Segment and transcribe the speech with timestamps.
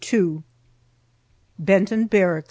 [1.63, 2.39] BENTON BARRACKS.